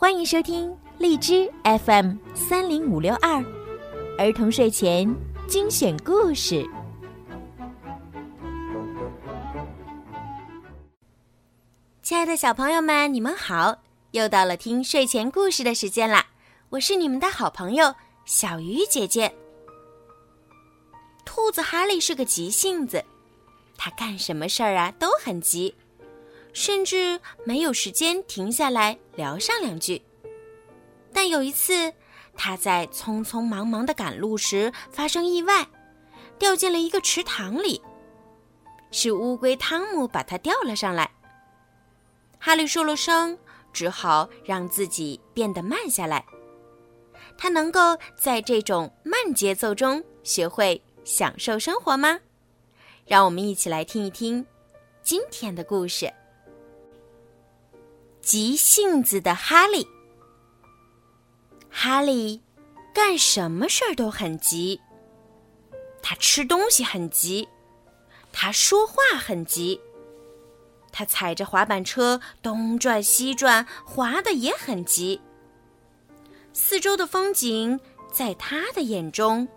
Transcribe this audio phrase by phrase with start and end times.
[0.00, 3.44] 欢迎收听荔枝 FM 三零五六二
[4.16, 5.12] 儿童睡前
[5.48, 6.64] 精选故事。
[12.00, 13.82] 亲爱的小朋友们，你们好！
[14.12, 16.26] 又到了听睡前故事的时间啦！
[16.68, 17.92] 我是你们的好朋友
[18.24, 19.34] 小鱼姐姐。
[21.24, 23.04] 兔子哈利是个急性子，
[23.76, 25.74] 他干什么事儿啊都很急。
[26.52, 30.02] 甚至没有时间停下来聊上两句。
[31.12, 31.92] 但有一次，
[32.36, 35.66] 他在匆匆忙忙的赶路时发生意外，
[36.38, 37.80] 掉进了一个池塘里。
[38.90, 41.10] 是乌龟汤姆把他钓了上来。
[42.38, 43.36] 哈利受了伤，
[43.72, 46.24] 只好让自己变得慢下来。
[47.36, 52.18] 他能够在这种慢节奏中学会享受生活吗？
[53.06, 54.44] 让我们一起来听一听
[55.02, 56.12] 今天的故事。
[58.28, 59.88] 急性子的哈利，
[61.70, 62.42] 哈利
[62.94, 64.78] 干什么事儿都很急。
[66.02, 67.48] 他吃东西很急，
[68.30, 69.80] 他说话很急，
[70.92, 75.18] 他踩着滑板车东转西转，滑的也很急。
[76.52, 77.80] 四周的风景
[78.12, 79.48] 在他的眼中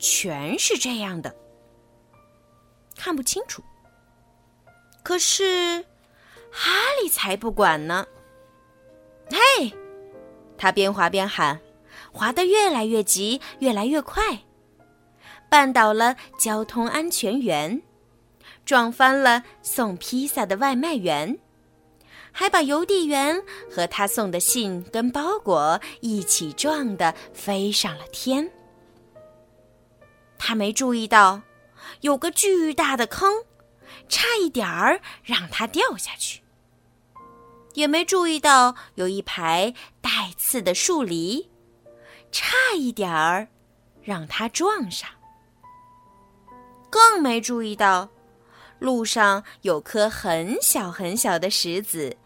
[0.00, 1.32] 全是这样的，
[2.96, 3.62] 看不清楚。
[5.04, 5.84] 可是。
[6.50, 8.06] 哈利才不管呢！
[9.30, 9.72] 嘿，
[10.56, 11.60] 他边滑边喊，
[12.12, 14.40] 滑得越来越急，越来越快，
[15.50, 17.82] 绊倒了交通安全员，
[18.64, 21.38] 撞翻了送披萨的外卖员，
[22.32, 28.50] 还把邮递员和他送的信跟包裹一起撞得飞上了天。
[30.38, 31.42] 他没注意到，
[32.00, 33.32] 有个巨大的坑。
[34.08, 36.42] 差一点儿让它掉下去，
[37.74, 41.50] 也没注意到有一排带刺的树篱，
[42.32, 43.48] 差一点儿
[44.02, 45.08] 让它撞上。
[46.90, 48.08] 更没注意到
[48.78, 52.16] 路上有颗很小很小的石子，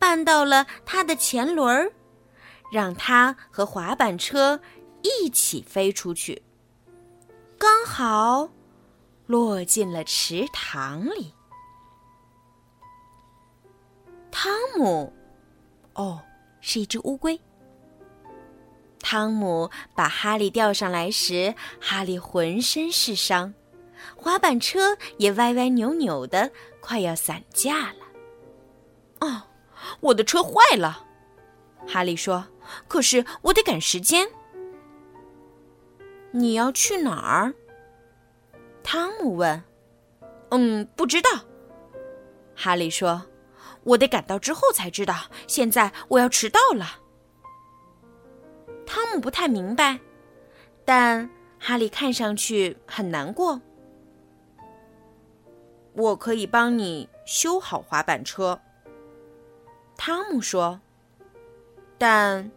[0.00, 1.92] 绊到了它的前轮儿，
[2.72, 4.58] 让它和滑板车
[5.02, 6.42] 一起飞出去，
[7.58, 8.48] 刚好。
[9.26, 11.34] 落进了池塘里。
[14.30, 15.12] 汤姆，
[15.94, 16.20] 哦，
[16.60, 17.40] 是一只乌龟。
[19.00, 23.54] 汤姆把哈利钓上来时，哈利浑身是伤，
[24.16, 26.50] 滑板车也歪歪扭扭的，
[26.80, 28.06] 快要散架了。
[29.20, 29.42] 哦，
[30.00, 31.06] 我的车坏了，
[31.86, 32.46] 哈利说。
[32.88, 34.28] 可是我得赶时间。
[36.32, 37.54] 你要去哪儿？
[38.88, 39.64] 汤姆问
[40.50, 41.28] ：“嗯，不知道。”
[42.54, 43.26] 哈利说
[43.82, 45.12] ：“我得赶到之后才知道。
[45.48, 47.00] 现在我要迟到了。”
[48.86, 49.98] 汤姆不太明白，
[50.84, 53.60] 但哈利看上去很难过。
[55.94, 58.60] 我可以帮你修好滑板车，
[59.96, 60.80] 汤姆说，
[61.98, 62.48] 但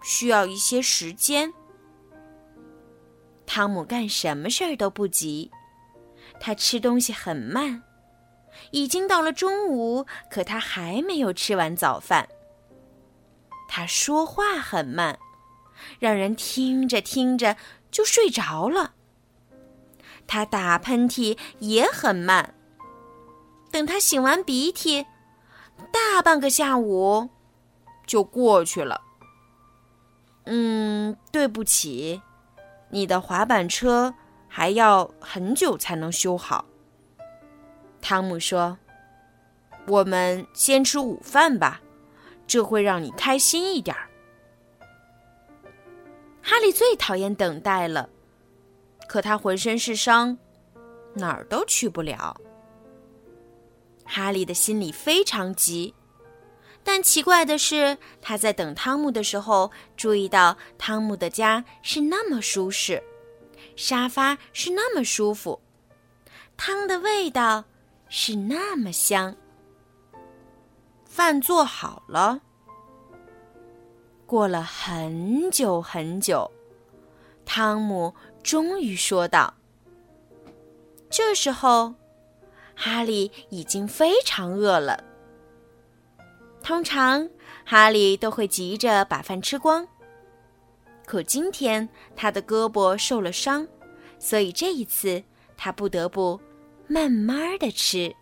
[0.00, 1.52] 需要一些时间。
[3.44, 5.50] 汤姆干什么事儿都不急。
[6.44, 7.84] 他吃东西很慢，
[8.72, 12.28] 已经到了中午，可他还没有吃完早饭。
[13.68, 15.20] 他说话很慢，
[16.00, 17.56] 让人听着听着
[17.92, 18.94] 就睡着了。
[20.26, 22.54] 他打喷嚏也很慢，
[23.70, 25.06] 等他擤完鼻涕，
[25.92, 27.30] 大半个下午
[28.04, 29.00] 就过去了。
[30.46, 32.20] 嗯，对不起，
[32.90, 34.12] 你的滑板车。
[34.54, 36.66] 还要很久才能修好。
[38.02, 38.76] 汤姆说
[39.88, 41.80] ：“我们先吃午饭吧，
[42.46, 44.10] 这会让你开心一点儿。”
[46.44, 48.10] 哈利最讨厌等待了，
[49.08, 50.36] 可他浑身是伤，
[51.14, 52.38] 哪儿都去不了。
[54.04, 55.94] 哈利的心里非常急，
[56.84, 63.02] 但奇怪的是，他在等汤姆的时候，注意到汤姆的家是那么舒适。
[63.76, 65.60] 沙发是那么舒服，
[66.56, 67.64] 汤的味道
[68.08, 69.34] 是那么香。
[71.04, 72.40] 饭做好了，
[74.26, 76.50] 过了很久很久，
[77.44, 79.52] 汤姆终于说道
[81.10, 81.94] ：“这时候，
[82.74, 85.04] 哈利已经非常饿了。
[86.62, 87.28] 通常，
[87.64, 89.86] 哈利都会急着把饭吃光。”
[91.12, 91.86] 可今天
[92.16, 93.68] 他的胳膊受了伤，
[94.18, 95.22] 所以这一次
[95.58, 96.40] 他不得不
[96.86, 98.16] 慢慢的吃。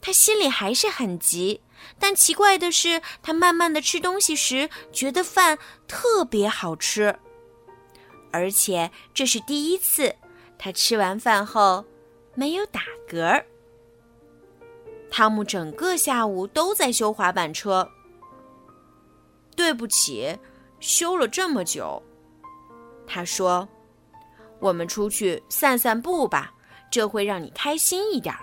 [0.00, 1.60] 他心里还是很急。
[1.98, 7.14] 但奇怪的是，他慢慢的吃东西时，觉得饭特别好吃，
[8.32, 10.16] 而且这是第一次，
[10.58, 11.84] 他吃完饭后
[12.34, 13.44] 没有打嗝。
[15.10, 17.86] 汤姆整个下午都在修滑板车。
[19.54, 20.38] 对不起，
[20.80, 22.02] 修了这么久，
[23.06, 23.68] 他说
[24.58, 26.52] ：“我们出去散散步吧，
[26.90, 28.42] 这会让你开心一点儿。”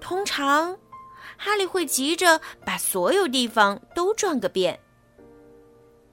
[0.00, 0.76] 通常。
[1.42, 4.78] 哈利会急着把所有地方都转个遍。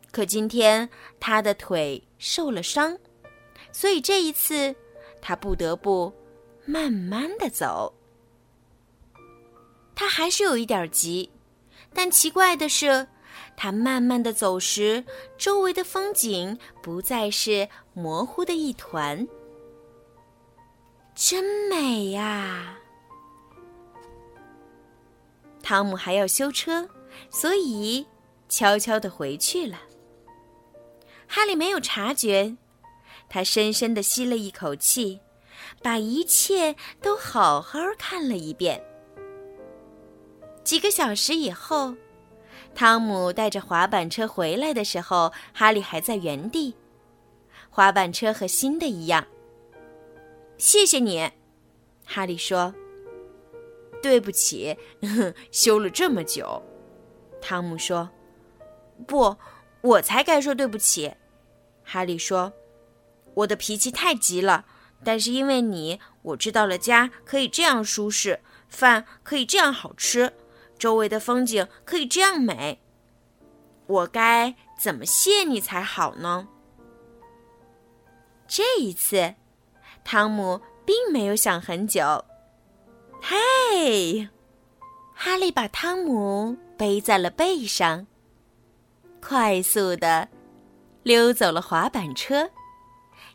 [0.09, 0.89] 可今天
[1.19, 2.97] 他的腿受了伤，
[3.73, 4.73] 所以这一次
[5.21, 6.13] 他不得不
[6.65, 7.93] 慢慢的走。
[9.95, 11.29] 他还是有一点急，
[11.93, 13.05] 但奇怪的是，
[13.57, 15.03] 他慢慢的走时，
[15.35, 19.27] 周围的风景不再是模糊的一团，
[21.15, 22.77] 真美呀！
[25.63, 26.87] 汤姆还要修车，
[27.31, 28.05] 所以
[28.47, 29.79] 悄悄的回去了。
[31.27, 32.55] 哈利没有察觉，
[33.27, 35.19] 他深深的吸了一口气，
[35.81, 38.81] 把一切都好好看了一遍。
[40.63, 41.95] 几个小时以后，
[42.77, 46.75] 汤姆带着滑板车回来的时候，哈利还在原地，
[47.71, 49.25] 滑板车和新的一样。
[50.59, 51.31] 谢谢你，
[52.05, 52.75] 哈利说。
[53.99, 54.77] 对不起，
[55.51, 56.61] 修了这么久，
[57.41, 58.11] 汤姆说
[59.07, 59.35] ：“不，
[59.81, 61.15] 我才该说对不起。”
[61.83, 62.53] 哈利说
[63.33, 64.65] ：“我的脾气太急了，
[65.03, 70.31] 但是因为你，我知道了家可以这样舒适，饭可以这样好吃，
[70.77, 72.79] 周围的风景可以这样美。
[73.87, 76.47] 我该怎么谢你才好呢？”
[78.47, 79.35] 这一次，
[80.03, 82.23] 汤姆并没有想很久。
[83.21, 84.29] 嘿，
[85.13, 88.07] 哈利把汤姆背在了背上，
[89.21, 90.29] 快速的
[91.03, 92.49] 溜走了滑板车。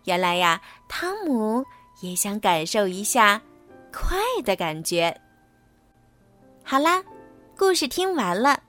[0.05, 1.65] 原来呀，汤姆
[2.01, 3.43] 也想感受一下
[3.93, 5.21] 快的感觉。
[6.65, 7.03] 好啦，
[7.65, 8.61] 故事听完了，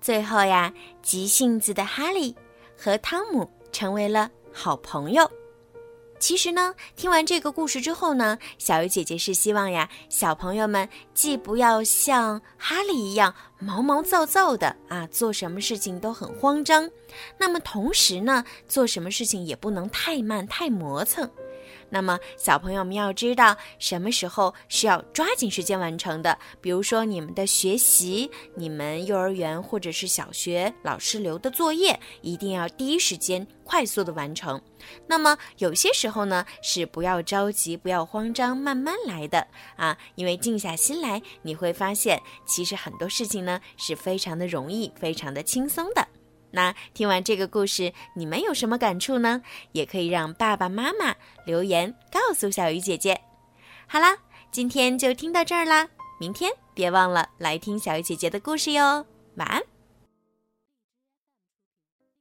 [0.00, 0.72] 最后呀，
[1.02, 2.34] 急性子的哈利
[2.74, 5.30] 和汤姆成为了好朋友。
[6.18, 16.90] 其实呢，听完这个故事之后呢，小鱼姐姐是希望呀，小朋友们既不要像哈利一样毛毛躁躁的啊，做什么事情都很慌张，
[17.36, 21.30] 那么同时呢，做什么事情也不能太慢太磨蹭。
[21.94, 26.36] 那么，小朋友们要知道什么时候是要抓紧时间完成的。
[26.60, 34.60] 比如说，你们的学习，你们幼儿园或者是小学老师留的作业，一定要第一时间快速的完成。
[35.06, 39.96] 那么，有些时候呢，是不要着急，不要慌张，慢慢来的啊。
[40.16, 46.04] 因为静下心来，你会发现，其实很多事情呢，是非常的容易，非常的轻松的。
[46.54, 49.42] 那听完这个故事，你们有什么感触呢？
[49.72, 51.14] 也可以让爸爸妈妈
[51.44, 53.20] 留言告诉小鱼姐姐。
[53.86, 54.16] 好啦，
[54.52, 55.88] 今天就听到这儿啦，
[56.20, 59.04] 明天别忘了来听小鱼姐姐的故事哟。
[59.34, 59.73] 晚安。